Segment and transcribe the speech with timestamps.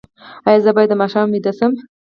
[0.47, 1.71] ایا زه باید د ماښام ویده شم؟